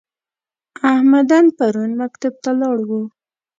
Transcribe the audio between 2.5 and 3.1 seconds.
لاړ و؟